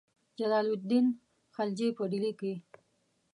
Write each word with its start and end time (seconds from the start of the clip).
جلال 0.39 0.65
الدین 0.75 1.07
خلجي 1.55 1.87
په 1.97 2.03
ډهلي 2.11 2.31
کې. 2.39 2.53